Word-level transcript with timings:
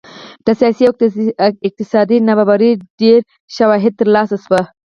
د 0.45 0.47
سیاسي 0.59 0.83
او 0.89 0.93
اقتصادي 1.67 2.17
نابرابرۍ 2.27 2.71
ډېر 3.01 3.19
شواهد 3.55 3.93
ترلاسه 3.99 4.35
شوي 4.43 4.61